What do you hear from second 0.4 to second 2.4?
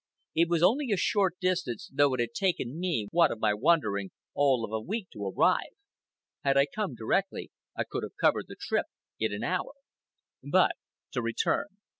was only a short distance, though it had